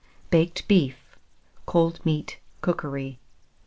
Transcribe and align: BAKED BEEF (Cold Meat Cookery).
BAKED 0.31 0.67
BEEF 0.67 0.95
(Cold 1.67 2.03
Meat 2.03 2.39
Cookery). 2.61 3.19